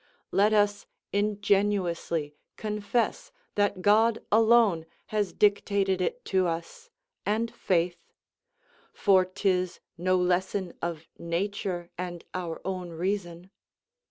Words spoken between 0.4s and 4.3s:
us ingenuously confess that God